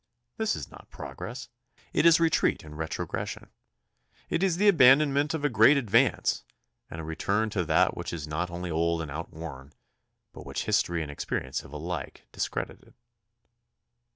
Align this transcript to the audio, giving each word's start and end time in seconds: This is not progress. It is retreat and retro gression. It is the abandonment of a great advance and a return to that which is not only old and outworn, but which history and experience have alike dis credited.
This 0.37 0.55
is 0.55 0.71
not 0.71 0.89
progress. 0.89 1.47
It 1.93 2.07
is 2.07 2.19
retreat 2.19 2.63
and 2.63 2.75
retro 2.75 3.05
gression. 3.05 3.49
It 4.31 4.41
is 4.41 4.57
the 4.57 4.67
abandonment 4.67 5.35
of 5.35 5.45
a 5.45 5.47
great 5.47 5.77
advance 5.77 6.43
and 6.89 6.99
a 6.99 7.03
return 7.03 7.51
to 7.51 7.63
that 7.65 7.95
which 7.95 8.11
is 8.11 8.27
not 8.27 8.49
only 8.49 8.71
old 8.71 9.03
and 9.03 9.11
outworn, 9.11 9.73
but 10.33 10.43
which 10.43 10.65
history 10.65 11.03
and 11.03 11.11
experience 11.11 11.61
have 11.61 11.71
alike 11.71 12.25
dis 12.31 12.47
credited. 12.47 12.95